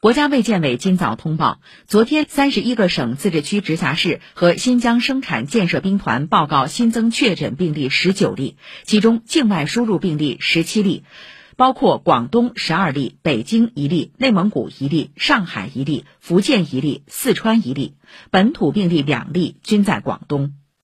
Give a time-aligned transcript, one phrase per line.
[0.00, 11.04] 国家卫健委今早通报昨天三十一个省自治区直辖市和新疆生产建设兵团报告新增确诊病例十九例其中境外输入病例十七例
[11.58, 17.94] 包括广东十二例北京一例内蒙古一例上海一例福建一例四川一例
[18.30, 20.54] 本土病例两例均在广东。